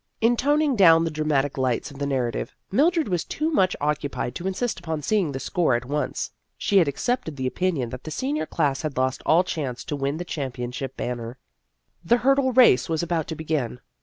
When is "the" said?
1.03-1.11, 1.99-2.07, 5.31-5.39, 7.35-7.45, 8.03-8.09, 10.17-10.25, 12.03-12.17